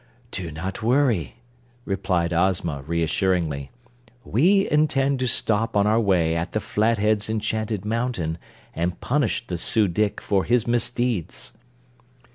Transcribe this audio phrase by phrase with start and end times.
[0.31, 1.35] "Do not worry,"
[1.85, 3.69] returned Ozma, reassuringly.
[4.25, 8.39] "We intend to stop on our way at the Flatheads' Enchanted Mountain
[8.73, 11.53] and punish the Su dic for his misdeeds."